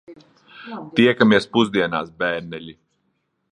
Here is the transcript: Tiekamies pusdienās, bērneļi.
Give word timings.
Tiekamies 0.99 1.47
pusdienās, 1.57 2.11
bērneļi. 2.25 2.77